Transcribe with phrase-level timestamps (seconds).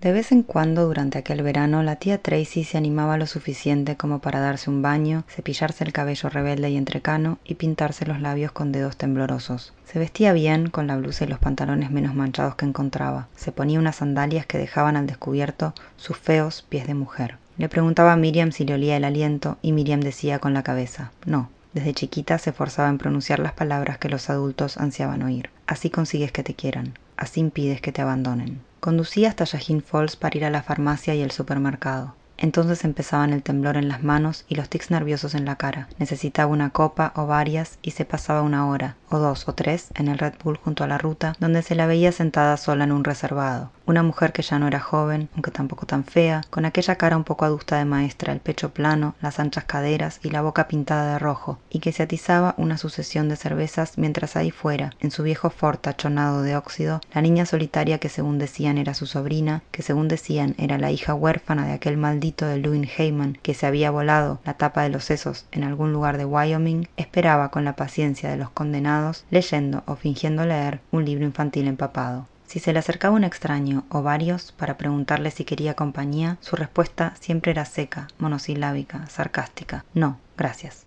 [0.00, 4.20] De vez en cuando durante aquel verano la tía Tracy se animaba lo suficiente como
[4.20, 8.70] para darse un baño, cepillarse el cabello rebelde y entrecano y pintarse los labios con
[8.70, 9.74] dedos temblorosos.
[9.84, 13.26] Se vestía bien, con la blusa y los pantalones menos manchados que encontraba.
[13.34, 17.38] Se ponía unas sandalias que dejaban al descubierto sus feos pies de mujer.
[17.56, 21.10] Le preguntaba a Miriam si le olía el aliento y Miriam decía con la cabeza,
[21.26, 21.50] no.
[21.72, 25.50] Desde chiquita se esforzaba en pronunciar las palabras que los adultos ansiaban oír.
[25.66, 28.67] Así consigues que te quieran, así impides que te abandonen.
[28.80, 32.14] Conducía hasta Yajin Falls para ir a la farmacia y el supermercado.
[32.36, 35.88] Entonces empezaban el temblor en las manos y los tics nerviosos en la cara.
[35.98, 40.06] Necesitaba una copa o varias y se pasaba una hora, o dos o tres, en
[40.06, 43.02] el Red Bull junto a la ruta, donde se la veía sentada sola en un
[43.02, 43.72] reservado.
[43.88, 47.24] Una mujer que ya no era joven, aunque tampoco tan fea, con aquella cara un
[47.24, 51.18] poco adusta de maestra, el pecho plano, las anchas caderas y la boca pintada de
[51.18, 55.48] rojo, y que se atizaba una sucesión de cervezas mientras ahí fuera, en su viejo
[55.48, 60.08] Ford tachonado de óxido, la niña solitaria que según decían era su sobrina, que según
[60.08, 64.38] decían era la hija huérfana de aquel maldito de Louis Heyman que se había volado
[64.44, 68.36] la tapa de los sesos en algún lugar de Wyoming, esperaba con la paciencia de
[68.36, 72.26] los condenados, leyendo o fingiendo leer un libro infantil empapado.
[72.48, 77.12] Si se le acercaba un extraño o varios para preguntarle si quería compañía, su respuesta
[77.20, 79.84] siempre era seca, monosilábica, sarcástica.
[79.92, 80.86] No, gracias.